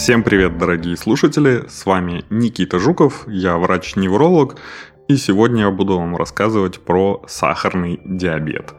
Всем 0.00 0.22
привет, 0.22 0.56
дорогие 0.56 0.96
слушатели! 0.96 1.64
С 1.68 1.84
вами 1.84 2.24
Никита 2.30 2.78
Жуков, 2.78 3.28
я 3.28 3.58
врач-невролог, 3.58 4.56
и 5.08 5.16
сегодня 5.18 5.64
я 5.64 5.70
буду 5.70 5.98
вам 5.98 6.16
рассказывать 6.16 6.80
про 6.80 7.22
сахарный 7.28 8.00
диабет. 8.02 8.72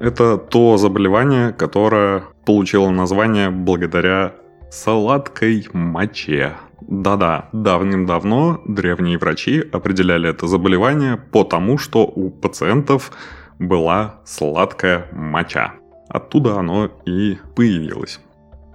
Это 0.00 0.38
то 0.38 0.78
заболевание, 0.78 1.52
которое 1.52 2.24
получило 2.46 2.88
название 2.88 3.50
благодаря 3.50 4.32
сладкой 4.70 5.68
моче. 5.74 6.54
Да-да, 6.80 7.48
давным-давно 7.52 8.60
древние 8.66 9.18
врачи 9.18 9.60
определяли 9.72 10.28
это 10.28 10.46
заболевание 10.46 11.16
по 11.16 11.42
тому, 11.44 11.78
что 11.78 12.04
у 12.04 12.30
пациентов 12.30 13.12
была 13.58 14.20
сладкая 14.24 15.08
моча. 15.12 15.74
Оттуда 16.08 16.58
оно 16.58 16.90
и 17.06 17.38
появилось. 17.54 18.20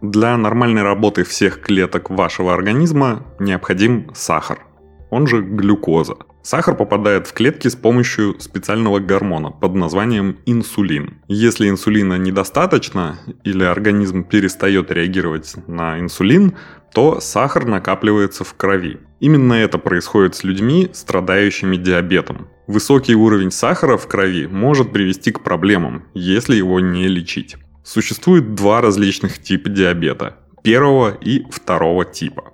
Для 0.01 0.35
нормальной 0.35 0.81
работы 0.81 1.23
всех 1.23 1.61
клеток 1.61 2.09
вашего 2.09 2.53
организма 2.53 3.23
необходим 3.39 4.09
сахар, 4.15 4.65
он 5.11 5.27
же 5.27 5.41
глюкоза. 5.41 6.15
Сахар 6.43 6.75
попадает 6.75 7.27
в 7.27 7.33
клетки 7.33 7.67
с 7.67 7.75
помощью 7.75 8.39
специального 8.39 8.99
гормона 8.99 9.51
под 9.51 9.75
названием 9.75 10.37
инсулин. 10.45 11.21
Если 11.27 11.69
инсулина 11.69 12.17
недостаточно 12.17 13.19
или 13.43 13.63
организм 13.63 14.23
перестает 14.23 14.91
реагировать 14.91 15.55
на 15.67 15.99
инсулин, 15.99 16.55
то 16.93 17.19
сахар 17.21 17.65
накапливается 17.65 18.43
в 18.43 18.53
крови. 18.55 18.99
Именно 19.19 19.53
это 19.53 19.77
происходит 19.77 20.35
с 20.35 20.43
людьми, 20.43 20.89
страдающими 20.93 21.77
диабетом. 21.77 22.47
Высокий 22.67 23.15
уровень 23.15 23.51
сахара 23.51 23.97
в 23.97 24.07
крови 24.07 24.47
может 24.47 24.91
привести 24.91 25.31
к 25.31 25.43
проблемам, 25.43 26.05
если 26.13 26.55
его 26.55 26.79
не 26.79 27.07
лечить. 27.07 27.55
Существует 27.83 28.55
два 28.55 28.81
различных 28.81 29.41
типа 29.41 29.69
диабета– 29.69 30.37
первого 30.63 31.17
и 31.21 31.43
второго 31.49 32.05
типа. 32.05 32.50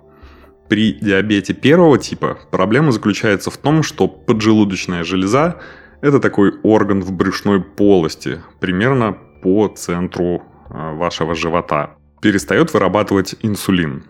При 0.68 0.92
диабете 0.92 1.54
первого 1.54 1.98
типа 1.98 2.38
проблема 2.50 2.92
заключается 2.92 3.50
в 3.50 3.56
том, 3.56 3.82
что 3.82 4.06
поджелудочная 4.06 5.02
железа– 5.02 5.60
это 6.02 6.20
такой 6.20 6.54
орган 6.62 7.00
в 7.00 7.10
брюшной 7.12 7.60
полости, 7.60 8.40
примерно 8.60 9.16
по 9.42 9.68
центру 9.68 10.42
а, 10.68 10.92
вашего 10.92 11.34
живота. 11.34 11.96
Перестает 12.20 12.74
вырабатывать 12.74 13.36
инсулин. 13.42 14.04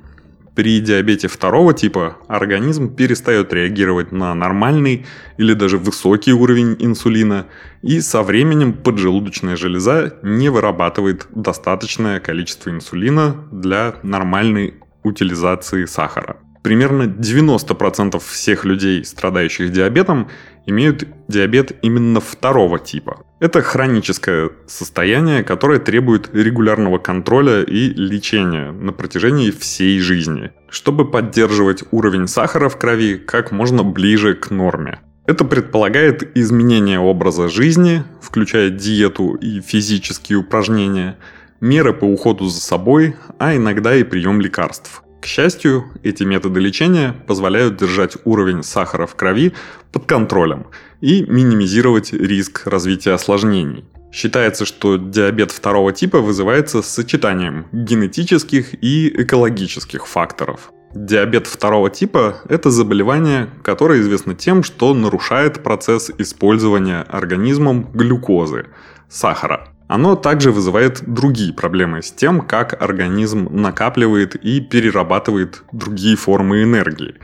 При 0.57 0.81
диабете 0.81 1.29
второго 1.29 1.73
типа 1.73 2.17
организм 2.27 2.93
перестает 2.93 3.53
реагировать 3.53 4.11
на 4.11 4.35
нормальный 4.35 5.07
или 5.37 5.55
даже 5.55 5.79
высокий 5.79 6.33
уровень 6.33 6.75
инсулина, 6.81 7.47
и 7.83 8.01
со 8.01 8.25
временем 8.25 8.73
поджелудочная 8.73 9.55
железа 9.55 10.17
не 10.25 10.49
вырабатывает 10.49 11.29
достаточное 11.31 12.19
количество 12.19 12.71
инсулина 12.71 13.37
для 13.53 13.95
нормальной 14.03 14.75
утилизации 15.05 15.85
сахара 15.85 16.39
примерно 16.63 17.05
90% 17.05 18.21
всех 18.25 18.65
людей, 18.65 19.05
страдающих 19.05 19.73
диабетом, 19.73 20.29
имеют 20.67 21.07
диабет 21.29 21.73
именно 21.83 22.21
второго 22.21 22.79
типа. 22.79 23.25
Это 23.41 23.63
хроническое 23.63 24.51
состояние, 24.67 25.45
которое 25.45 25.79
требует 25.79 26.31
регулярного 26.35 26.99
контроля 26.99 27.63
и 27.63 27.89
лечения 27.95 28.73
на 28.73 28.93
протяжении 28.93 29.51
всей 29.51 30.01
жизни, 30.01 30.51
чтобы 30.69 31.11
поддерживать 31.11 31.85
уровень 31.91 32.27
сахара 32.27 32.69
в 32.69 32.77
крови 32.77 33.17
как 33.17 33.53
можно 33.53 33.85
ближе 33.85 34.35
к 34.35 34.51
норме. 34.51 35.01
Это 35.27 35.45
предполагает 35.45 36.37
изменение 36.37 36.99
образа 36.99 37.49
жизни, 37.49 38.03
включая 38.21 38.71
диету 38.71 39.35
и 39.35 39.61
физические 39.61 40.39
упражнения, 40.39 41.17
меры 41.61 41.93
по 41.93 42.05
уходу 42.05 42.47
за 42.47 42.61
собой, 42.61 43.15
а 43.39 43.55
иногда 43.55 43.95
и 43.95 44.05
прием 44.05 44.41
лекарств– 44.41 45.03
к 45.21 45.27
счастью, 45.27 45.91
эти 46.03 46.23
методы 46.23 46.61
лечения 46.61 47.15
позволяют 47.27 47.77
держать 47.77 48.17
уровень 48.25 48.63
сахара 48.63 49.07
в 49.07 49.15
крови 49.17 49.53
под 49.93 50.07
контролем 50.07 50.67
и 51.01 51.23
минимизировать 51.23 52.13
риск 52.13 52.67
развития 52.67 53.13
осложнений. 53.13 53.85
Считается, 54.13 54.65
что 54.65 54.97
диабет 54.97 55.51
второго 55.51 55.93
типа 55.93 56.21
вызывается 56.21 56.83
сочетанием 56.83 57.67
генетических 57.73 58.83
и 58.83 59.09
экологических 59.23 60.07
факторов. 60.07 60.73
Диабет 60.95 61.47
второго 61.47 61.91
типа– 61.91 62.39
это 62.49 62.71
заболевание, 62.71 63.51
которое 63.63 64.01
известно 64.01 64.35
тем, 64.35 64.63
что 64.63 64.95
нарушает 64.95 65.63
процесс 65.63 66.11
использования 66.17 67.03
организмом 67.03 67.91
глюкозы– 67.93 68.69
сахара. 69.09 69.69
Оно 69.89 70.17
также 70.17 70.53
вызывает 70.53 71.03
другие 71.07 71.55
проблемы 71.55 72.03
с 72.03 72.13
тем, 72.13 72.43
как 72.43 72.81
организм 72.81 73.49
накапливает 73.51 74.37
и 74.37 74.61
перерабатывает 74.61 75.63
другие 75.73 76.15
формы 76.15 76.63
энергии, 76.63 77.15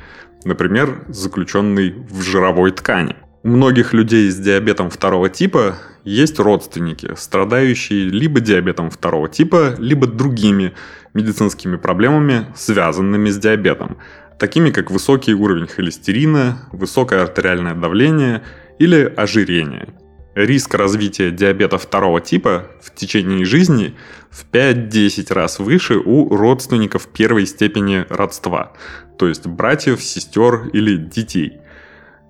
например, 0.44 1.04
заключенный 1.08 1.94
в 2.10 2.22
жировой 2.22 2.72
ткани. 2.72 3.16
У 3.42 3.48
многих 3.48 3.92
людей 3.92 4.30
с 4.30 4.36
диабетом 4.36 4.88
второго 4.88 5.28
типа 5.28 5.76
есть 6.04 6.38
родственники, 6.38 7.10
страдающие 7.16 8.08
либо 8.08 8.40
диабетом 8.40 8.88
второго 8.88 9.28
типа, 9.28 9.74
либо 9.78 10.06
другими 10.06 10.72
медицинскими 11.12 11.76
проблемами, 11.76 12.46
связанными 12.56 13.28
с 13.28 13.36
диабетом, 13.36 13.98
такими 14.38 14.70
как 14.70 14.90
высокий 14.90 15.34
уровень 15.34 15.66
холестерина, 15.66 16.66
высокое 16.72 17.22
артериальное 17.22 17.74
давление 17.74 18.42
или 18.78 19.12
ожирение– 19.14 19.88
риск 20.34 20.74
развития 20.74 21.30
диабета 21.30 21.78
второго 21.78 22.20
типа 22.20 22.66
в 22.82 22.94
течение 22.94 23.44
жизни 23.44 23.94
в 24.30 24.44
5-10 24.50 25.32
раз 25.32 25.58
выше 25.58 25.96
у 25.96 26.34
родственников 26.34 27.06
первой 27.08 27.46
степени 27.46 28.04
родства, 28.08 28.72
то 29.18 29.28
есть 29.28 29.46
братьев, 29.46 30.02
сестер 30.02 30.68
или 30.72 30.96
детей. 30.96 31.58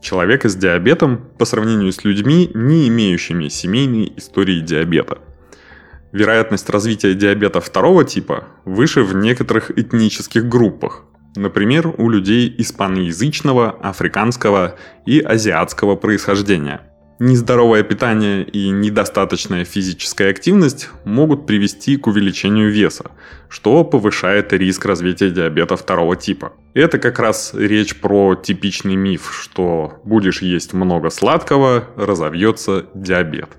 Человека 0.03 0.51
с 0.51 0.55
диабетом 0.55 1.25
по 1.39 1.47
сравнению 1.47 1.91
с 1.91 2.05
людьми, 2.05 2.51
не 2.53 2.89
имеющими 2.89 3.49
семейной 3.49 4.13
истории 4.17 4.61
диабета. 4.61 5.19
Вероятность 6.13 6.69
развития 6.69 7.15
диабета 7.15 7.61
второго 7.61 8.05
типа 8.05 8.49
выше 8.65 9.03
в 9.03 9.15
некоторых 9.15 9.77
этнических 9.77 10.47
группах, 10.47 11.05
например, 11.37 11.93
у 11.97 12.11
людей 12.11 12.55
испаноязычного, 12.59 13.71
африканского 13.71 14.77
и 15.07 15.21
азиатского 15.21 15.97
происхождения– 15.97 16.83
Нездоровое 17.21 17.85
питание 17.85 18.43
и 18.43 18.71
недостаточная 18.71 19.65
физическая 19.65 20.31
активность 20.31 20.91
могут 21.05 21.47
привести 21.47 21.97
к 21.97 22.09
увеличению 22.09 22.73
веса, 22.73 23.13
что 23.49 23.85
повышает 23.85 24.53
риск 24.53 24.85
развития 24.85 25.31
диабета 25.31 25.77
второго 25.77 26.17
типа. 26.17 26.55
Это 26.75 26.99
как 26.99 27.21
раз 27.21 27.55
речь 27.55 28.01
про 28.01 28.35
типичный 28.35 28.97
миф, 28.97 29.33
что 29.33 30.01
будешь 30.03 30.43
есть 30.43 30.73
много 30.73 31.11
сладкого, 31.11 31.85
разовьется 31.97 32.87
диабет. 32.95 33.51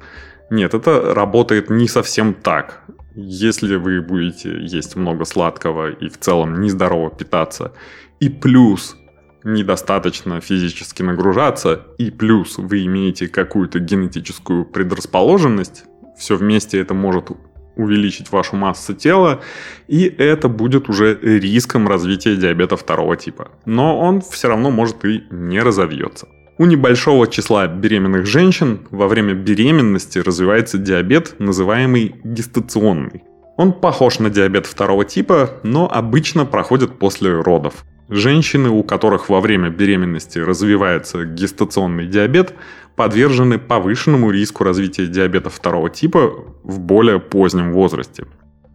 Нет, 0.49 0.73
это 0.73 1.13
работает 1.13 1.69
не 1.69 1.87
совсем 1.87 2.33
так. 2.33 2.81
Если 3.15 3.77
вы 3.77 4.01
будете 4.01 4.65
есть 4.65 4.97
много 4.97 5.23
сладкого 5.23 5.91
и 5.91 6.09
в 6.09 6.19
целом 6.19 6.59
нездорово 6.59 7.09
питаться, 7.09 7.71
и 8.19 8.27
плюс 8.27 8.97
недостаточно 9.45 10.41
физически 10.41 11.03
нагружаться, 11.03 11.83
и 11.97 12.11
плюс 12.11 12.57
вы 12.57 12.85
имеете 12.85 13.27
какую-то 13.27 13.79
генетическую 13.79 14.65
предрасположенность, 14.65 15.85
все 16.17 16.35
вместе 16.35 16.79
это 16.79 16.93
может 16.93 17.29
увеличить 17.77 18.31
вашу 18.31 18.55
массу 18.55 18.93
тела, 18.93 19.41
и 19.87 20.03
это 20.03 20.49
будет 20.49 20.89
уже 20.89 21.17
риском 21.21 21.87
развития 21.87 22.35
диабета 22.35 22.75
второго 22.75 23.15
типа. 23.15 23.51
Но 23.65 23.99
он 23.99 24.21
все 24.21 24.47
равно 24.47 24.71
может 24.71 25.05
и 25.05 25.23
не 25.29 25.61
разовьется. 25.61 26.27
У 26.57 26.65
небольшого 26.65 27.27
числа 27.27 27.67
беременных 27.67 28.25
женщин 28.25 28.87
во 28.89 29.07
время 29.09 29.33
беременности 29.33 30.19
развивается 30.19 30.77
диабет, 30.77 31.35
называемый 31.37 32.15
гестационный. 32.23 33.23
Он 33.57 33.73
похож 33.73 34.19
на 34.19 34.29
диабет 34.29 34.65
второго 34.65 35.03
типа, 35.05 35.59
но 35.63 35.89
обычно 35.91 36.45
проходит 36.45 36.97
после 36.97 37.31
родов. 37.41 37.83
Женщины, 38.09 38.69
у 38.69 38.83
которых 38.83 39.29
во 39.29 39.41
время 39.41 39.69
беременности 39.69 40.37
развивается 40.37 41.25
гестационный 41.25 42.05
диабет, 42.05 42.53
подвержены 42.95 43.57
повышенному 43.57 44.29
риску 44.29 44.63
развития 44.63 45.07
диабета 45.07 45.49
второго 45.49 45.89
типа 45.89 46.31
в 46.63 46.79
более 46.79 47.19
позднем 47.19 47.73
возрасте. 47.73 48.27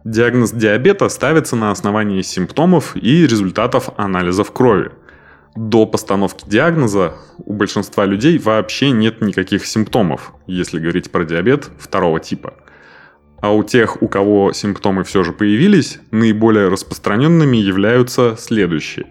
Диагноз 0.03 0.51
диабета 0.51 1.07
ставится 1.07 1.55
на 1.55 1.71
основании 1.71 2.21
симптомов 2.21 2.97
и 2.97 3.25
результатов 3.25 3.89
анализов 3.95 4.51
крови. 4.51 4.91
До 5.55 5.85
постановки 5.85 6.43
диагноза 6.47 7.13
у 7.37 7.53
большинства 7.53 8.05
людей 8.05 8.37
вообще 8.37 8.91
нет 8.91 9.21
никаких 9.21 9.65
симптомов, 9.65 10.33
если 10.45 10.79
говорить 10.79 11.09
про 11.11 11.23
диабет 11.23 11.69
второго 11.79 12.19
типа– 12.19 12.55
а 13.41 13.53
у 13.53 13.63
тех, 13.63 14.01
у 14.01 14.07
кого 14.07 14.53
симптомы 14.53 15.03
все 15.03 15.23
же 15.23 15.33
появились, 15.33 15.99
наиболее 16.11 16.69
распространенными 16.69 17.57
являются 17.57 18.35
следующие. 18.37 19.07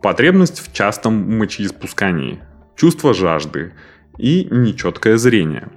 Потребность 0.00 0.60
в 0.60 0.72
частом 0.72 1.38
мочеиспускании, 1.38 2.40
чувство 2.76 3.12
жажды 3.12 3.72
и 4.16 4.46
нечеткое 4.50 5.16
зрение. 5.16 5.68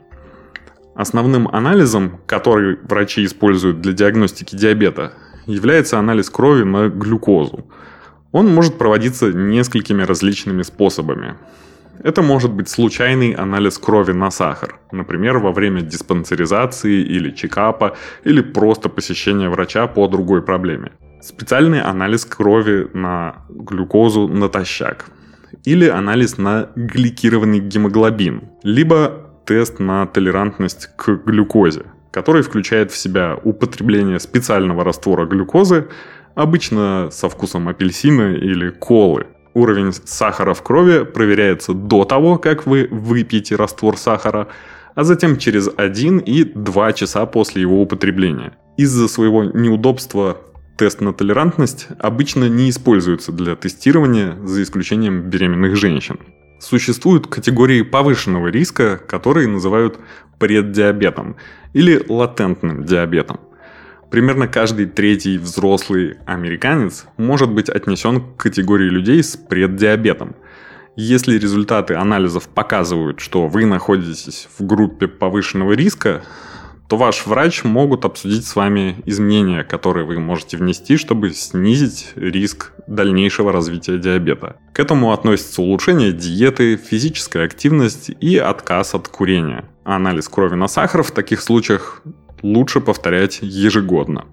Основным 0.94 1.48
анализом, 1.48 2.20
который 2.28 2.78
врачи 2.84 3.26
используют 3.26 3.82
для 3.82 3.94
диагностики 3.94 4.56
диабета, 4.56 5.14
является 5.48 5.98
анализ 5.98 6.30
крови 6.30 6.64
на 6.64 6.90
глюкозу. 6.90 7.66
Он 8.32 8.54
может 8.54 8.78
проводиться 8.78 9.32
несколькими 9.32 10.04
различными 10.04 10.62
способами. 10.62 11.36
Это 12.04 12.22
может 12.22 12.52
быть 12.52 12.70
случайный 12.70 13.32
анализ 13.32 13.78
крови 13.78 14.14
на 14.14 14.32
сахар, 14.32 14.80
например, 14.92 15.38
во 15.40 15.52
время 15.52 15.82
диспансеризации 15.82 17.02
или 17.02 17.32
чекапа, 17.32 17.96
или 18.24 18.42
просто 18.42 18.90
посещения 18.90 19.50
врача 19.50 19.88
по 19.88 20.08
другой 20.08 20.42
проблеме. 20.42 20.92
Специальный 21.22 21.82
анализ 21.82 22.26
крови 22.26 22.88
на 22.94 23.46
глюкозу 23.50 24.28
натощак. 24.28 25.06
Или 25.66 25.88
анализ 25.88 26.38
на 26.38 26.70
гликированный 26.76 27.60
гемоглобин. 27.60 28.42
Либо 28.64 29.28
тест 29.46 29.80
на 29.80 30.06
толерантность 30.06 30.90
к 30.96 31.10
глюкозе, 31.26 31.86
который 32.12 32.42
включает 32.44 32.92
в 32.92 32.98
себя 32.98 33.38
употребление 33.44 34.20
специального 34.20 34.84
раствора 34.84 35.26
глюкозы, 35.26 35.88
обычно 36.36 37.10
со 37.12 37.30
вкусом 37.30 37.68
апельсина 37.68 38.34
или 38.34 38.70
колы, 38.70 39.26
Уровень 39.58 39.92
сахара 39.92 40.54
в 40.54 40.62
крови 40.62 41.04
проверяется 41.04 41.74
до 41.74 42.06
того, 42.06 42.38
как 42.38 42.68
вы 42.68 42.88
выпьете 42.92 43.56
раствор 43.56 43.98
сахара, 43.98 44.50
а 44.94 45.04
затем 45.04 45.38
через 45.38 45.68
1 45.76 46.20
и 46.20 46.44
2 46.44 46.94
часа 46.94 47.26
после 47.26 47.64
его 47.64 47.82
употребления. 47.82 48.56
Из-за 48.78 49.08
своего 49.08 49.46
неудобства 49.46 50.38
тест 50.78 51.02
на 51.02 51.12
толерантность 51.12 51.88
обычно 51.98 52.48
не 52.48 52.70
используется 52.70 53.32
для 53.32 53.56
тестирования, 53.56 54.38
за 54.44 54.62
исключением 54.62 55.24
беременных 55.24 55.76
женщин. 55.76 56.20
Существуют 56.60 57.26
категории 57.26 57.82
повышенного 57.82 58.50
риска, 58.50 58.98
которые 58.98 59.48
называют 59.48 59.98
преддиабетом 60.38 61.36
или 61.74 62.00
латентным 62.08 62.86
диабетом. 62.86 63.40
Примерно 64.10 64.48
каждый 64.48 64.86
третий 64.86 65.38
взрослый 65.38 66.18
американец 66.26 67.06
может 67.18 67.52
быть 67.52 67.70
отнесен 67.70 68.22
к 68.22 68.38
категории 68.38 68.90
людей 68.90 69.22
с 69.22 69.36
преддиабетом. 69.36 70.36
Если 70.96 71.38
результаты 71.38 71.94
анализов 71.94 72.48
показывают, 72.48 73.20
что 73.20 73.48
вы 73.48 73.66
находитесь 73.66 74.48
в 74.58 74.66
группе 74.66 75.08
повышенного 75.08 75.74
риска, 75.74 76.24
то 76.88 76.96
ваш 76.96 77.26
врач 77.26 77.66
могут 77.66 78.06
обсудить 78.06 78.46
с 78.46 78.56
вами 78.56 78.96
изменения, 79.06 79.64
которые 79.64 80.06
вы 80.06 80.20
можете 80.20 80.56
внести, 80.56 80.96
чтобы 80.96 81.32
снизить 81.32 82.14
риск 82.16 82.72
дальнейшего 82.88 83.52
развития 83.52 83.98
диабета. 83.98 84.56
К 84.74 84.80
этому 84.80 85.12
относятся 85.12 85.62
улучшение 85.62 86.14
диеты, 86.14 86.78
физическая 86.78 87.46
активность 87.46 88.10
и 88.22 88.38
отказ 88.38 88.96
от 88.96 89.10
курения. 89.10 89.66
Анализ 89.84 90.30
крови 90.30 90.56
на 90.56 90.70
сахар 90.70 91.04
в 91.04 91.12
таких 91.12 91.42
случаях 91.42 92.02
лучше 92.42 92.82
повторять 92.82 93.40
ежегодно. 93.42 94.26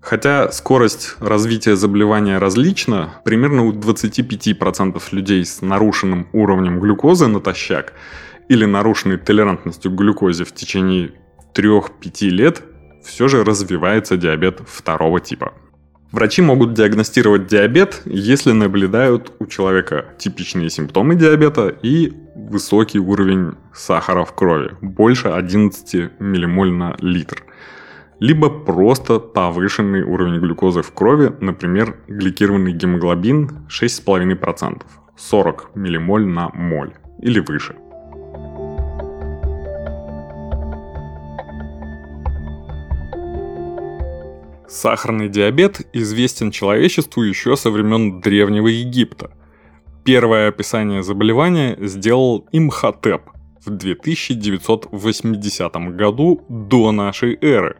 Хотя 0.00 0.50
скорость 0.50 1.14
развития 1.20 1.76
заболевания 1.76 2.38
различна, 2.38 3.14
примерно 3.24 3.64
у 3.64 3.72
25% 3.72 5.00
людей 5.12 5.44
с 5.44 5.62
нарушенным 5.62 6.26
уровнем 6.32 6.80
глюкозы 6.80 7.28
натощак 7.28 7.94
или 8.48 8.64
нарушенной 8.64 9.16
толерантностью 9.18 9.92
к 9.92 9.94
глюкозе 9.94 10.44
в 10.44 10.52
течение 10.52 11.12
3-5 11.54 12.28
лет 12.30 12.62
все 13.04 13.28
же 13.28 13.44
развивается 13.44 14.16
диабет 14.16 14.60
второго 14.66 15.20
типа. 15.20 15.54
Врачи 16.12 16.42
могут 16.42 16.74
диагностировать 16.74 17.46
диабет, 17.46 18.02
если 18.04 18.52
наблюдают 18.52 19.32
у 19.38 19.46
человека 19.46 20.04
типичные 20.18 20.68
симптомы 20.68 21.14
диабета 21.14 21.68
и 21.68 22.12
высокий 22.34 22.98
уровень 22.98 23.54
сахара 23.72 24.26
в 24.26 24.34
крови, 24.34 24.76
больше 24.82 25.28
11 25.28 26.20
ммоль 26.20 26.72
на 26.72 26.94
литр. 27.00 27.42
Либо 28.20 28.50
просто 28.50 29.20
повышенный 29.20 30.02
уровень 30.02 30.38
глюкозы 30.38 30.82
в 30.82 30.92
крови, 30.92 31.32
например, 31.40 31.96
гликированный 32.08 32.72
гемоглобин 32.72 33.66
6,5%, 33.70 34.82
40 35.16 35.70
ммоль 35.74 36.26
на 36.26 36.50
моль 36.50 36.92
или 37.22 37.40
выше. 37.40 37.74
Сахарный 44.72 45.28
диабет 45.28 45.86
известен 45.92 46.50
человечеству 46.50 47.22
еще 47.22 47.56
со 47.56 47.70
времен 47.70 48.22
Древнего 48.22 48.68
Египта. 48.68 49.30
Первое 50.02 50.48
описание 50.48 51.02
заболевания 51.02 51.76
сделал 51.78 52.48
Имхотеп 52.52 53.20
в 53.62 53.68
2980 53.68 55.76
году 55.94 56.42
до 56.48 56.90
нашей 56.90 57.36
эры. 57.42 57.76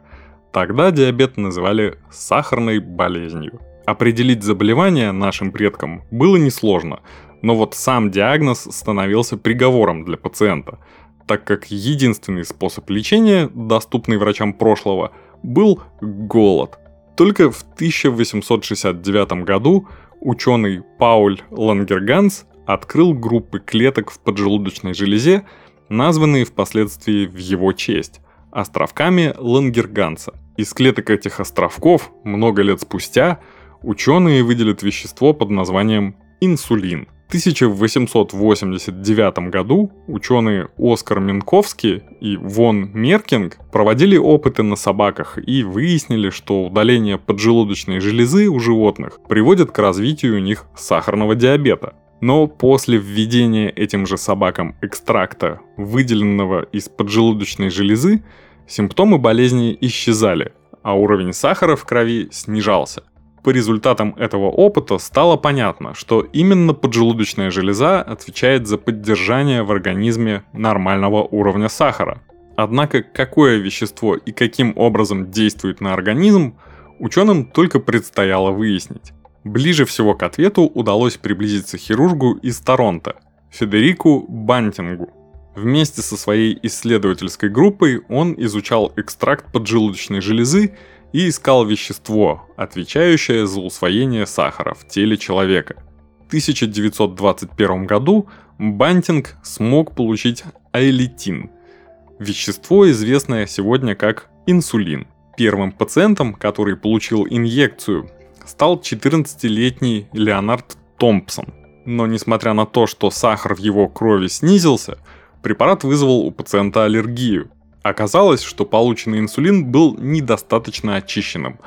Тогда 0.51 0.91
диабет 0.91 1.35
называли 1.35 1.97
сахарной 2.11 2.77
болезнью. 2.77 3.59
Определить 3.87 4.43
заболевание 4.43 5.11
нашим 5.11 5.51
предкам 5.51 6.03
было 6.11 6.37
несложно, 6.37 6.99
но 7.41 7.55
вот 7.55 7.73
сам 7.73 8.11
диагноз 8.11 8.67
становился 8.69 9.35
приговором 9.35 10.05
для 10.05 10.17
пациента, 10.17 10.77
так 11.25 11.43
как 11.43 11.71
единственный 11.71 12.45
способ 12.45 12.87
лечения, 12.91 13.49
доступный 13.51 14.17
врачам 14.17 14.53
прошлого, 14.53 15.11
был 15.41 15.81
голод– 15.99 16.77
только 17.15 17.51
в 17.51 17.61
1869 17.75 19.43
году 19.43 19.87
ученый 20.19 20.81
Пауль 20.99 21.41
Лангерганс 21.51 22.45
открыл 22.65 23.13
группы 23.13 23.59
клеток 23.59 24.11
в 24.11 24.19
поджелудочной 24.19 24.93
железе, 24.93 25.45
названные 25.89 26.45
впоследствии 26.45 27.25
в 27.25 27.37
его 27.37 27.73
честь– 27.73 28.19
островками 28.51 29.33
Лангерганса. 29.37 30.33
Из 30.57 30.73
клеток 30.73 31.09
этих 31.09 31.39
островков 31.39 32.11
много 32.23 32.61
лет 32.61 32.81
спустя 32.81 33.39
ученые 33.81 34.43
выделят 34.43 34.83
вещество 34.83 35.33
под 35.33 35.49
названием 35.49 36.15
инсулин– 36.39 37.07
1889 37.27 39.49
году 39.49 39.91
ученые 40.07 40.69
Оскар 40.77 41.19
Минковский 41.19 42.03
и 42.21 42.37
Вон 42.37 42.91
Меркинг 42.93 43.57
проводили 43.71 44.17
опыты 44.17 44.61
на 44.61 44.75
собаках 44.75 45.39
и 45.43 45.63
выяснили, 45.63 46.29
что 46.29 46.65
удаление 46.65 47.17
поджелудочной 47.17 47.99
железы 47.99 48.49
у 48.49 48.59
животных 48.59 49.19
приводит 49.27 49.71
к 49.71 49.79
развитию 49.79 50.35
у 50.35 50.39
них 50.39 50.65
сахарного 50.75 51.33
диабета. 51.35 51.95
Но 52.21 52.47
после 52.47 52.99
введения 52.99 53.69
этим 53.69 54.05
же 54.05 54.17
собакам 54.17 54.75
экстракта, 54.81 55.59
выделенного 55.75 56.63
из 56.71 56.87
поджелудочной 56.87 57.69
железы, 57.69 58.23
симптомы 58.67 59.17
болезни 59.17 59.75
исчезали, 59.81 60.53
а 60.83 60.95
уровень 60.95 61.33
сахара 61.33 61.75
в 61.75 61.83
крови 61.83 62.29
снижался. 62.31 63.03
По 63.43 63.49
результатам 63.49 64.15
этого 64.17 64.45
опыта 64.45 64.97
стало 64.97 65.35
понятно, 65.35 65.93
что 65.93 66.21
именно 66.21 66.73
поджелудочная 66.73 67.51
железа 67.51 68.01
отвечает 68.01 68.67
за 68.67 68.77
поддержание 68.77 69.63
в 69.63 69.71
организме 69.71 70.43
нормального 70.53 71.23
уровня 71.23 71.67
сахара. 71.67 72.21
Однако 72.55 73.03
какое 73.03 73.57
вещество 73.57 74.15
и 74.15 74.31
каким 74.31 74.73
образом 74.77 75.29
действует 75.29 75.81
на 75.81 75.93
организм, 75.93 76.55
ученым 76.99 77.45
только 77.45 77.79
предстояло 77.79 78.51
выяснить. 78.51 79.11
Ближе 79.43 79.83
всего 79.83 80.13
к 80.13 80.23
ответу 80.23 80.63
удалось 80.63 81.17
приблизиться 81.17 81.77
хирургу 81.77 82.35
из 82.35 82.59
Торонто, 82.59 83.15
Федерику 83.51 84.25
Бантингу. 84.29 85.09
Вместе 85.53 86.01
со 86.01 86.15
своей 86.15 86.57
исследовательской 86.63 87.49
группой 87.49 88.01
он 88.07 88.33
изучал 88.37 88.93
экстракт 88.95 89.51
поджелудочной 89.51 90.21
железы 90.21 90.75
и 91.13 91.29
искал 91.29 91.65
вещество, 91.65 92.49
отвечающее 92.57 93.47
за 93.47 93.61
усвоение 93.61 94.25
сахара 94.25 94.73
в 94.73 94.87
теле 94.87 95.15
человека. 95.15 95.75
В 96.23 96.27
1921 96.27 97.85
году 97.85 98.27
Бантинг 98.57 99.37
смог 99.43 99.95
получить 99.95 100.43
айлитин– 100.73 101.51
вещество, 102.19 102.89
известное 102.89 103.45
сегодня 103.45 103.95
как 103.95 104.29
инсулин. 104.47 105.07
Первым 105.37 105.71
пациентом, 105.71 106.33
который 106.33 106.75
получил 106.75 107.25
инъекцию, 107.27 108.09
стал 108.45 108.79
14-летний 108.79 110.07
Леонард 110.13 110.77
Томпсон. 110.97 111.53
Но 111.85 112.07
несмотря 112.07 112.53
на 112.53 112.65
то, 112.65 112.87
что 112.87 113.11
сахар 113.11 113.55
в 113.55 113.59
его 113.59 113.87
крови 113.87 114.27
снизился, 114.27 114.97
препарат 115.41 115.83
вызвал 115.83 116.25
у 116.25 116.31
пациента 116.31 116.85
аллергию– 116.85 117.51
Оказалось, 117.83 118.41
что 118.41 118.65
полученный 118.65 119.19
инсулин 119.19 119.65
был 119.65 119.97
недостаточно 119.97 120.95
очищенным, 120.95 121.59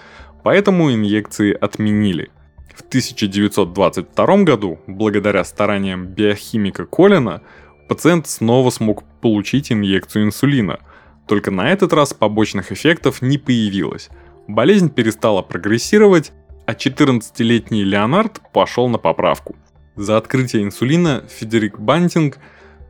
поэтому 0.42 0.92
инъекции 0.92 1.52
отменили. 1.52 2.30
В 2.74 2.80
1922 2.80 4.36
году, 4.38 4.80
благодаря 4.86 5.44
стараниям 5.44 6.06
биохимика 6.06 6.86
Колина, 6.86 7.42
пациент 7.88 8.26
снова 8.26 8.70
смог 8.70 9.04
получить 9.20 9.70
инъекцию 9.70 10.24
инсулина. 10.24 10.80
Только 11.28 11.50
на 11.50 11.70
этот 11.70 11.92
раз 11.92 12.14
побочных 12.14 12.72
эффектов 12.72 13.20
не 13.20 13.36
появилось. 13.36 14.08
Болезнь 14.48 14.90
перестала 14.90 15.42
прогрессировать, 15.42 16.32
а 16.66 16.72
14-летний 16.72 17.84
Леонард 17.84 18.40
пошел 18.52 18.88
на 18.88 18.98
поправку. 18.98 19.56
За 19.96 20.16
открытие 20.16 20.62
инсулина 20.62 21.24
Федерик 21.28 21.78
Бантинг 21.78 22.38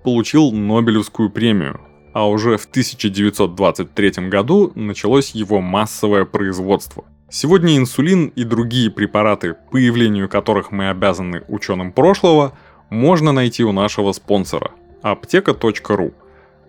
получил 0.03 0.53
Нобелевскую 0.53 1.31
премию, 1.31 1.81
а 2.17 2.27
уже 2.27 2.57
в 2.57 2.65
1923 2.65 4.29
году 4.31 4.73
началось 4.75 5.33
его 5.33 5.61
массовое 5.61 6.25
производство. 6.25 7.05
Сегодня 7.29 7.77
инсулин 7.77 8.29
и 8.29 8.43
другие 8.45 8.91
препараты, 8.91 9.55
появлению 9.71 10.27
которых 10.27 10.73
мы 10.73 10.89
обязаны 10.89 11.43
ученым 11.47 11.93
прошлого, 11.93 12.57
можно 12.89 13.33
найти 13.33 13.65
у 13.65 13.73
нашего 13.73 14.13
спонсора– 14.13 14.71
аптека.ру. 15.03 16.15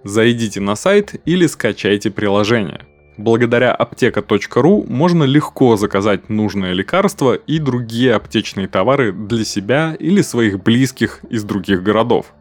Зайдите 0.03 0.59
на 0.59 0.75
сайт 0.75 1.15
или 1.23 1.47
скачайте 1.47 2.11
приложение. 2.11 2.81
Благодаря 3.15 3.71
аптека.ру 3.71 4.83
можно 4.83 5.23
легко 5.23 5.77
заказать 5.77 6.27
нужное 6.27 6.73
лекарство 6.73 7.35
и 7.35 7.59
другие 7.59 8.15
аптечные 8.15 8.67
товары 8.67 9.13
для 9.13 9.45
себя 9.45 9.95
или 9.97 10.21
своих 10.21 10.61
близких 10.61 11.21
из 11.29 11.45
других 11.45 11.83
городов. 11.83 12.33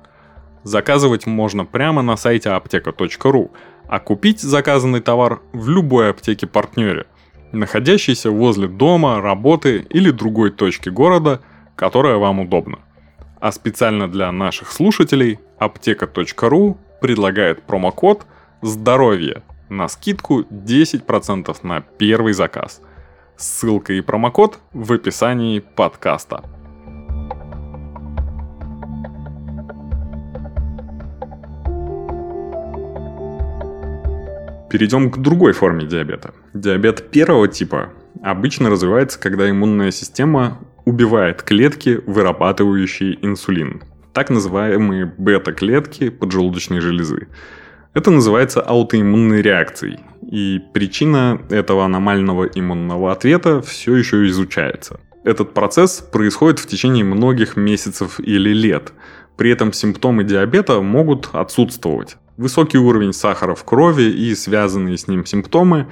Заказывать 0.67 1.27
можно 1.27 1.65
прямо 1.65 2.03
на 2.03 2.17
сайте 2.17 2.51
аптека.ру, 2.51 3.53
а 3.87 4.01
купить 4.01 4.41
заказанный 4.41 4.99
товар 4.99 5.41
в 5.53 5.69
любой 5.69 6.11
аптеке-партнере, 6.11 7.07
находящейся 7.53 8.33
возле 8.33 8.67
дома, 8.67 9.21
работы 9.21 9.87
или 9.89 10.11
другой 10.11 10.51
точки 10.51 10.89
города, 10.89 11.41
которая 11.77 12.17
вам 12.17 12.41
удобна. 12.41 12.81
А 13.39 13.53
специально 13.53 14.11
для 14.11 14.33
наших 14.33 14.73
слушателей 14.73 15.39
аптека.ру 15.61 16.79
предлагает 17.01 17.63
промокод 17.63 18.27
«Здоровье» 18.61 19.45
на 19.69 19.87
скидку 19.87 20.41
10% 20.41 21.57
на 21.63 21.81
первый 21.81 22.33
заказ. 22.33 22.83
Ссылка 23.37 23.93
и 23.93 24.01
промокод 24.01 24.59
в 24.73 24.93
описании 24.93 25.61
подкаста. 25.61 26.43
Перейдем 34.77 35.11
к 35.11 35.17
другой 35.17 35.55
форме 35.55 35.87
диабета. 35.87 36.35
Диабет 36.53 37.11
первого 37.11 37.49
типа 37.49 37.95
обычно 38.23 38.69
развивается, 38.69 39.19
когда 39.19 39.49
иммунная 39.49 39.91
система 39.91 40.61
убивает 40.85 41.43
клетки, 41.43 42.03
вырабатывающие 42.07 43.17
инсулин. 43.25 43.85
Так 44.13 44.29
называемые 44.29 45.07
бета-клетки 45.17 46.11
поджелудочной 46.11 46.81
железы. 46.81 47.29
Это 47.95 48.11
называется 48.11 48.61
аутоиммунной 48.61 49.41
реакцией. 49.41 50.01
И 50.31 50.61
причина 50.75 51.41
этого 51.49 51.87
аномального 51.87 52.45
иммунного 52.45 53.13
ответа 53.13 53.63
все 53.63 53.97
еще 53.97 54.27
изучается. 54.27 55.01
Этот 55.25 55.55
процесс 55.55 56.01
происходит 56.03 56.59
в 56.59 56.67
течение 56.67 57.03
многих 57.03 57.57
месяцев 57.57 58.21
или 58.21 58.51
лет. 58.51 58.93
При 59.39 59.51
этом 59.51 59.73
симптомы 59.73 60.23
диабета 60.23 60.83
могут 60.83 61.31
отсутствовать. 61.33 62.19
Высокий 62.37 62.77
уровень 62.77 63.15
сахара 63.15 63.55
в 63.55 63.65
крови 63.65 64.11
и 64.11 64.35
связанные 64.35 64.99
с 64.99 65.09
ним 65.09 65.25
симптомы, 65.25 65.87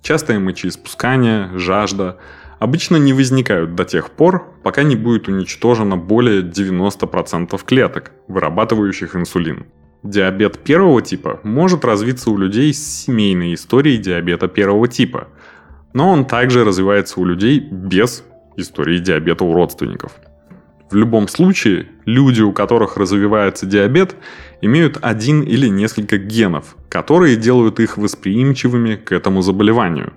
частое 0.00 0.38
мочеиспускание, 0.38 1.50
жажда, 1.58 2.16
обычно 2.58 2.96
не 2.96 3.12
возникают 3.12 3.74
до 3.74 3.84
тех 3.84 4.10
пор, 4.10 4.46
пока 4.62 4.82
не 4.82 4.96
будет 4.96 5.28
уничтожено 5.28 5.98
более 5.98 6.42
90% 6.42 7.60
клеток, 7.66 8.12
вырабатывающих 8.28 9.14
инсулин. 9.14 9.66
Диабет 10.02 10.60
первого 10.60 11.02
типа 11.02 11.40
может 11.42 11.84
развиться 11.84 12.30
у 12.30 12.38
людей 12.38 12.72
с 12.72 13.04
семейной 13.04 13.52
историей 13.52 13.98
диабета 13.98 14.48
первого 14.48 14.88
типа, 14.88 15.28
но 15.92 16.08
он 16.08 16.24
также 16.24 16.64
развивается 16.64 17.20
у 17.20 17.26
людей 17.26 17.60
без 17.60 18.24
истории 18.56 18.98
диабета 19.00 19.44
у 19.44 19.52
родственников– 19.52 20.12
в 20.90 20.94
любом 20.96 21.28
случае, 21.28 21.86
люди, 22.04 22.42
у 22.42 22.52
которых 22.52 22.96
развивается 22.96 23.64
диабет, 23.64 24.16
имеют 24.60 24.98
один 25.00 25.42
или 25.42 25.68
несколько 25.68 26.18
генов, 26.18 26.76
которые 26.88 27.36
делают 27.36 27.78
их 27.78 27.96
восприимчивыми 27.96 28.96
к 28.96 29.12
этому 29.12 29.42
заболеванию. 29.42 30.12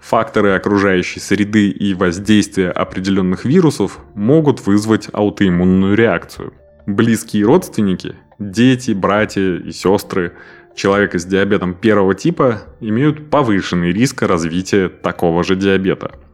Факторы 0.00 0.52
окружающей 0.52 1.18
среды 1.18 1.70
и 1.70 1.92
воздействия 1.94 2.70
определенных 2.70 3.44
вирусов 3.44 3.98
могут 4.14 4.64
вызвать 4.64 5.08
аутоиммунную 5.12 5.96
реакцию. 5.96 6.52
Близкие 6.86 7.44
родственники, 7.44 8.14
дети, 8.38 8.92
братья 8.92 9.56
и 9.56 9.72
сестры 9.72 10.34
человека 10.76 11.18
с 11.18 11.24
диабетом 11.24 11.74
первого 11.74 12.14
типа 12.14 12.62
имеют 12.78 13.28
повышенный 13.30 13.90
риск 13.90 14.22
развития 14.22 14.88
такого 14.88 15.42
же 15.42 15.56
диабета– 15.56 16.12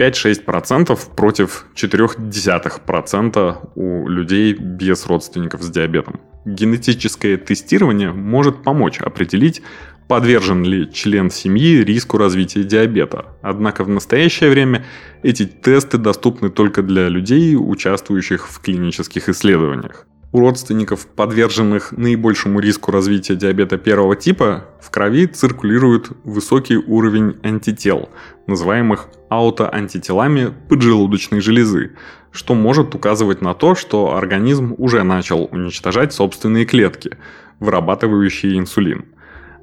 5-6% 0.00 0.98
против 1.14 1.66
0,4% 1.74 3.56
у 3.74 4.08
людей 4.08 4.54
без 4.54 5.06
родственников 5.06 5.62
с 5.62 5.70
диабетом. 5.70 6.20
Генетическое 6.46 7.36
тестирование 7.36 8.12
может 8.12 8.62
помочь 8.62 9.00
определить, 9.00 9.60
подвержен 10.08 10.64
ли 10.64 10.90
член 10.90 11.30
семьи 11.30 11.84
риску 11.84 12.16
развития 12.16 12.64
диабета. 12.64 13.26
Однако 13.42 13.84
в 13.84 13.90
настоящее 13.90 14.48
время 14.50 14.86
эти 15.22 15.44
тесты 15.44 15.98
доступны 15.98 16.48
только 16.48 16.82
для 16.82 17.08
людей, 17.08 17.54
участвующих 17.56 18.48
в 18.48 18.58
клинических 18.60 19.28
исследованиях. 19.28 20.06
У 20.32 20.38
родственников, 20.38 21.08
подверженных 21.08 21.90
наибольшему 21.90 22.60
риску 22.60 22.92
развития 22.92 23.34
диабета 23.34 23.78
первого 23.78 24.14
типа, 24.14 24.64
в 24.80 24.90
крови 24.90 25.26
циркулирует 25.26 26.10
высокий 26.22 26.76
уровень 26.76 27.36
антител, 27.42 28.10
называемых 28.46 29.08
аутоантителами 29.28 30.54
поджелудочной 30.68 31.40
железы, 31.40 31.96
что 32.30 32.54
может 32.54 32.94
указывать 32.94 33.40
на 33.40 33.54
то, 33.54 33.74
что 33.74 34.14
организм 34.14 34.76
уже 34.78 35.02
начал 35.02 35.48
уничтожать 35.50 36.12
собственные 36.12 36.64
клетки, 36.64 37.18
вырабатывающие 37.58 38.56
инсулин– 38.56 39.06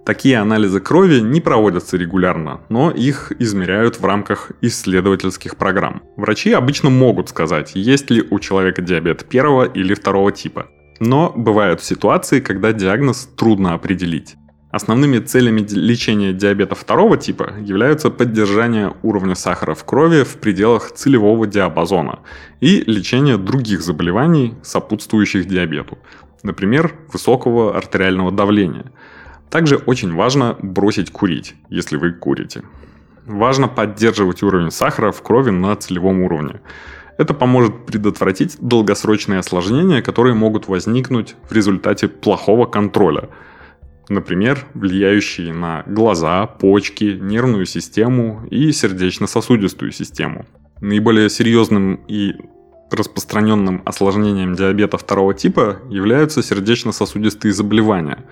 Такие 0.08 0.38
анализы 0.38 0.80
крови 0.80 1.20
не 1.20 1.42
проводятся 1.42 1.98
регулярно, 1.98 2.62
но 2.70 2.92
их 2.92 3.34
измеряют 3.40 4.00
в 4.00 4.06
рамках 4.06 4.54
исследовательских 4.62 5.58
программ. 5.58 6.02
Врачи 6.16 6.54
обычно 6.54 6.90
могут 6.90 7.28
сказать, 7.28 7.74
есть 7.76 8.10
ли 8.10 8.24
у 8.30 8.40
человека 8.40 8.82
диабет 8.82 9.26
первого 9.26 9.66
или 9.66 9.94
второго 9.94 10.32
типа. 10.32 10.68
Но 11.02 11.34
бывают 11.36 11.84
ситуации, 11.84 12.40
когда 12.40 12.72
диагноз 12.72 13.30
трудно 13.36 13.74
определить. 13.74 14.38
Основными 14.72 15.20
целями 15.20 15.60
лечения 15.60 16.32
диабета 16.32 16.76
второго 16.76 17.18
типа 17.18 17.56
являются 17.60 18.10
поддержание 18.10 18.94
уровня 19.04 19.36
сахара 19.36 19.76
в 19.76 19.84
крови 19.84 20.24
в 20.24 20.38
пределах 20.38 20.94
целевого 20.94 21.48
диапазона 21.48 22.20
и 22.62 22.82
лечение 22.88 23.38
других 23.38 23.82
заболеваний, 23.82 24.54
сопутствующих 24.64 25.50
диабету, 25.50 25.98
например, 26.44 26.94
высокого 27.12 27.76
артериального 27.76 28.32
давления– 28.32 28.94
также 29.50 29.78
очень 29.78 30.14
важно 30.14 30.58
бросить 30.62 31.12
курить, 31.12 31.56
если 31.70 31.98
вы 31.98 32.12
курите. 32.12 32.64
Важно 33.26 33.68
поддерживать 33.68 34.44
уровень 34.44 34.72
сахара 34.72 35.12
в 35.12 35.22
крови 35.22 35.52
на 35.52 35.76
целевом 35.76 36.22
уровне. 36.22 36.62
Это 37.18 37.34
поможет 37.34 37.86
предотвратить 37.86 38.58
долгосрочные 38.60 39.40
осложнения, 39.40 40.02
которые 40.02 40.36
могут 40.36 40.68
возникнуть 40.68 41.36
в 41.50 41.52
результате 41.52 42.08
плохого 42.08 42.66
контроля. 42.66 43.30
Например, 44.08 44.66
влияющие 44.74 45.54
на 45.54 45.84
глаза, 45.88 46.46
почки, 46.46 47.18
нервную 47.20 47.66
систему 47.66 48.48
и 48.50 48.72
сердечно-сосудистую 48.72 49.92
систему. 49.92 50.46
Наиболее 50.80 51.30
серьезным 51.30 52.00
и 52.08 52.36
распространенным 52.92 53.82
осложнением 53.84 54.56
диабета 54.56 54.98
второго 54.98 55.34
типа 55.34 55.80
являются 55.90 56.42
сердечно-сосудистые 56.42 57.52
заболевания, 57.52 58.24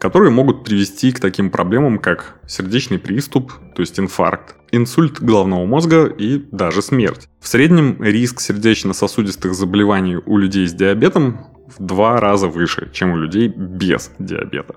которые 0.00 0.30
могут 0.30 0.64
привести 0.64 1.12
к 1.12 1.20
таким 1.20 1.50
проблемам, 1.50 1.98
как 1.98 2.40
сердечный 2.46 2.98
приступ, 2.98 3.52
то 3.76 3.82
есть 3.82 4.00
инфаркт, 4.00 4.56
инсульт 4.72 5.20
головного 5.20 5.66
мозга 5.66 6.06
и 6.06 6.42
даже 6.50 6.80
смерть. 6.80 7.28
В 7.38 7.46
среднем 7.46 8.02
риск 8.02 8.40
сердечно-сосудистых 8.40 9.54
заболеваний 9.54 10.16
у 10.16 10.38
людей 10.38 10.66
с 10.66 10.72
диабетом 10.72 11.46
в 11.68 11.84
два 11.84 12.18
раза 12.18 12.48
выше, 12.48 12.88
чем 12.94 13.12
у 13.12 13.16
людей 13.16 13.48
без 13.48 14.10
диабета. 14.18 14.76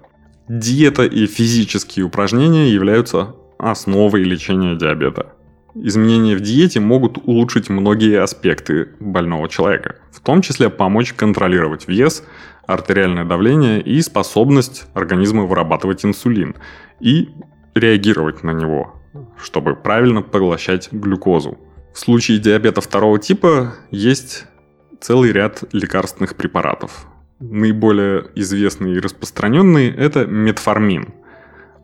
Диета 0.49 1.05
и 1.05 1.25
физические 1.25 2.03
упражнения 2.05 2.69
являются 2.69 3.33
основой 3.57 4.23
лечения 4.23 4.75
диабета. 4.75 5.33
Изменения 5.73 6.35
в 6.35 6.41
диете 6.41 6.81
могут 6.81 7.17
улучшить 7.17 7.69
многие 7.69 8.21
аспекты 8.21 8.89
больного 8.99 9.47
человека, 9.47 9.95
в 10.11 10.19
том 10.19 10.41
числе 10.41 10.69
помочь 10.69 11.13
контролировать 11.13 11.87
вес, 11.87 12.23
артериальное 12.65 13.25
давление 13.25 13.81
и 13.81 14.01
способность 14.01 14.87
организма 14.93 15.43
вырабатывать 15.43 16.05
инсулин 16.05 16.55
и 16.99 17.29
реагировать 17.75 18.43
на 18.43 18.51
него, 18.51 18.93
чтобы 19.41 19.75
правильно 19.75 20.21
поглощать 20.21 20.91
глюкозу. 20.91 21.57
В 21.93 21.99
случае 21.99 22.39
диабета 22.39 22.81
второго 22.81 23.19
типа 23.19 23.75
есть 23.91 24.45
целый 24.99 25.31
ряд 25.31 25.63
лекарственных 25.73 26.35
препаратов. 26.35 27.05
Наиболее 27.39 28.25
известный 28.35 28.93
и 28.93 28.99
распространенный– 28.99 29.89
это 29.97 30.25
метформин. 30.25 31.13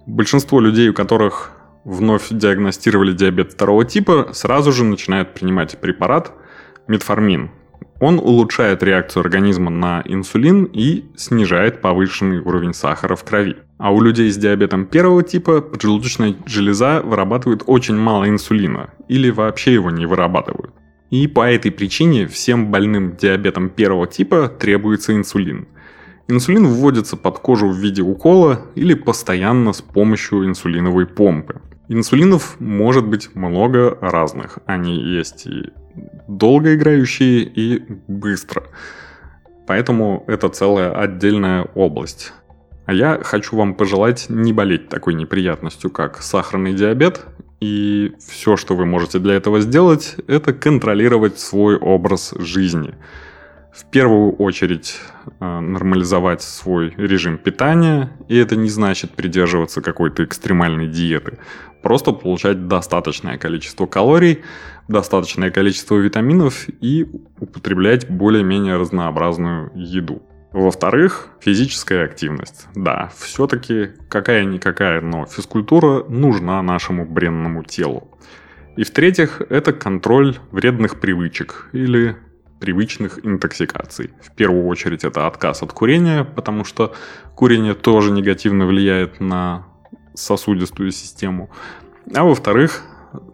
Большинство 0.06 0.60
людей, 0.60 0.90
у 0.90 0.94
которых 0.94 1.52
вновь 1.84 2.28
диагностировали 2.30 3.14
диабет 3.14 3.54
второго 3.54 3.86
типа, 3.86 4.30
сразу 4.34 4.72
же 4.72 4.84
начинают 4.84 5.34
принимать 5.34 5.80
препарат 5.80 6.32
метформин. 6.88 7.52
Он 8.00 8.18
улучшает 8.18 8.82
реакцию 8.82 9.22
организма 9.22 9.70
на 9.70 10.02
инсулин 10.06 10.64
и 10.66 11.06
снижает 11.18 11.82
повышенный 11.82 12.40
уровень 12.40 12.74
сахара 12.74 13.16
в 13.16 13.24
крови. 13.26 13.58
А 13.78 13.92
у 13.92 14.02
людей 14.02 14.32
с 14.32 14.38
диабетом 14.38 14.86
первого 14.86 15.22
типа 15.22 15.62
поджелудочная 15.62 16.36
железа 16.46 17.02
вырабатывает 17.02 17.64
очень 17.66 17.96
мало 17.96 18.30
инсулина 18.30 18.92
или 19.10 19.30
вообще 19.30 19.74
его 19.74 19.90
не 19.90 20.06
вырабатывают. 20.06 20.74
И 21.10 21.28
по 21.28 21.50
этой 21.50 21.72
причине 21.72 22.28
всем 22.28 22.72
больным 22.72 23.18
диабетом 23.18 23.70
первого 23.70 24.08
типа 24.08 24.48
требуется 24.48 25.16
инсулин. 25.16 25.68
Инсулин 26.28 26.68
вводится 26.68 27.18
под 27.18 27.40
кожу 27.40 27.68
в 27.68 27.76
виде 27.76 28.02
укола 28.02 28.68
или 28.76 28.94
постоянно 28.94 29.74
с 29.74 29.82
помощью 29.82 30.46
инсулиновой 30.46 31.08
помпы. 31.08 31.62
Инсулинов 31.88 32.56
может 32.60 33.08
быть 33.08 33.34
много 33.34 33.98
разных. 34.00 34.60
Они 34.68 34.96
есть 34.96 35.48
и 35.48 35.72
долгоиграющие, 36.28 37.42
и 37.44 37.84
быстро. 38.08 38.64
Поэтому 39.68 40.24
это 40.28 40.50
целая 40.50 40.92
отдельная 40.92 41.64
область. 41.76 42.34
А 42.86 42.94
я 42.94 43.20
хочу 43.22 43.56
вам 43.56 43.76
пожелать 43.76 44.26
не 44.30 44.52
болеть 44.52 44.90
такой 44.90 45.14
неприятностью, 45.14 45.92
как 45.92 46.24
сахарный 46.24 46.74
диабет. 46.74 47.26
И 47.60 48.14
все, 48.20 48.58
что 48.58 48.76
вы 48.76 48.86
можете 48.86 49.20
для 49.20 49.36
этого 49.36 49.60
сделать, 49.60 50.16
это 50.28 50.54
контролировать 50.54 51.40
свой 51.40 51.78
образ 51.78 52.34
жизни. 52.40 52.96
В 53.80 53.86
первую 53.92 54.34
очередь 54.34 55.00
э, 55.40 55.60
нормализовать 55.60 56.42
свой 56.42 56.94
режим 56.98 57.38
питания, 57.38 58.12
и 58.28 58.36
это 58.36 58.58
не 58.58 58.68
значит 58.68 59.12
придерживаться 59.12 59.82
какой-то 59.82 60.26
экстремальной 60.26 60.88
диеты. 60.88 61.40
Просто 61.82 62.12
получать 62.12 62.68
достаточное 62.68 63.38
количество 63.38 63.86
калорий, 63.86 64.44
достаточное 64.90 65.50
количество 65.50 65.96
витаминов 65.96 66.68
и 66.82 67.08
употреблять 67.40 68.10
более-менее 68.10 68.76
разнообразную 68.76 69.72
еду. 69.74 70.22
Во-вторых, 70.52 71.30
физическая 71.40 72.04
активность. 72.04 72.68
Да, 72.76 73.10
все-таки 73.18 73.92
какая-никакая, 74.10 75.00
но 75.00 75.26
физкультура 75.26 76.04
нужна 76.10 76.62
нашему 76.62 77.06
бренному 77.06 77.64
телу. 77.64 78.10
И 78.76 78.84
в-третьих, 78.84 79.42
это 79.50 79.72
контроль 79.72 80.36
вредных 80.52 81.00
привычек 81.00 81.70
или 81.72 82.18
привычных 82.60 83.26
интоксикаций. 83.26 84.12
В 84.22 84.32
первую 84.36 84.66
очередь 84.68 85.04
это 85.04 85.28
отказ 85.28 85.64
от 85.64 85.74
курения, 85.74 86.24
потому 86.24 86.66
что 86.66 86.94
курение 87.36 87.74
тоже 87.74 88.12
негативно 88.12 88.66
влияет 88.66 89.20
на 89.20 89.66
сосудистую 90.14 90.92
систему. 90.92 91.50
А 92.14 92.24
во-вторых, 92.24 92.84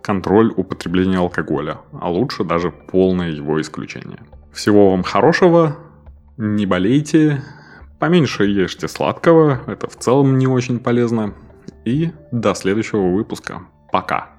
контроль 0.02 0.54
употребления 0.56 1.18
алкоголя, 1.18 1.80
а 1.92 2.10
лучше 2.10 2.44
даже 2.44 2.72
полное 2.72 3.32
его 3.32 3.60
исключение. 3.62 4.20
Всего 4.54 4.92
вам 4.92 5.04
хорошего, 5.04 5.78
не 6.38 6.66
болейте, 6.66 7.42
поменьше 8.00 8.46
ешьте 8.46 8.88
сладкого, 8.88 9.62
это 9.68 9.90
в 9.90 9.96
целом 9.96 10.38
не 10.38 10.48
очень 10.48 10.80
полезно. 10.80 11.34
И 11.84 12.12
до 12.32 12.54
следующего 12.54 13.10
выпуска. 13.12 13.62
Пока. 13.92 14.35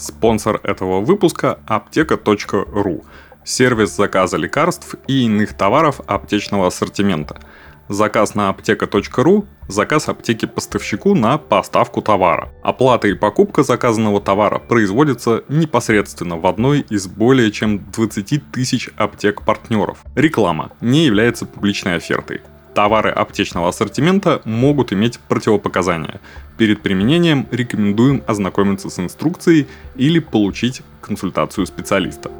Спонсор 0.00 0.60
этого 0.62 1.00
выпуска– 1.00 1.60
аптека.ру– 1.66 3.04
сервис 3.44 3.94
заказа 3.94 4.38
лекарств 4.38 4.94
и 5.06 5.26
иных 5.26 5.54
товаров 5.54 6.00
аптечного 6.06 6.68
ассортимента– 6.68 7.38
Заказ 7.90 8.36
на 8.36 8.50
аптека.ру– 8.50 9.46
заказ 9.68 10.08
аптеки 10.08 10.46
поставщику 10.46 11.16
на 11.16 11.38
поставку 11.38 12.00
товара. 12.02 12.52
Оплата 12.62 13.08
и 13.08 13.14
покупка 13.14 13.64
заказанного 13.64 14.20
товара 14.20 14.60
производится 14.60 15.42
непосредственно 15.48 16.36
в 16.36 16.46
одной 16.46 16.86
из 16.88 17.08
более 17.08 17.50
чем 17.50 17.90
20 17.90 18.52
тысяч 18.52 18.90
аптек-партнеров. 18.96 20.04
Реклама 20.14 20.70
не 20.80 21.04
является 21.04 21.46
публичной 21.46 21.96
офертой. 21.96 22.42
Товары 22.74 23.10
аптечного 23.10 23.68
ассортимента 23.68 24.40
могут 24.44 24.92
иметь 24.92 25.18
противопоказания. 25.18 26.20
Перед 26.56 26.82
применением 26.82 27.46
рекомендуем 27.50 28.22
ознакомиться 28.26 28.90
с 28.90 28.98
инструкцией 28.98 29.66
или 29.96 30.18
получить 30.18 30.82
консультацию 31.00 31.66
специалиста. 31.66 32.30